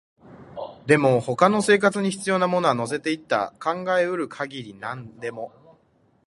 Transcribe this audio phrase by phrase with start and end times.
[0.87, 5.53] でも、他の生活に必要なものは乗せていった、考えうる限り何でも